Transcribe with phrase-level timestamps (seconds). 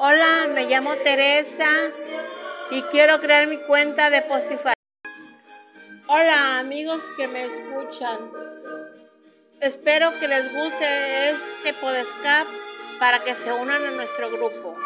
[0.00, 1.68] Hola, me llamo Teresa
[2.70, 4.72] y quiero crear mi cuenta de Postify.
[6.06, 8.30] Hola amigos que me escuchan.
[9.60, 12.48] Espero que les guste este podcast
[13.00, 14.76] para que se unan a nuestro grupo.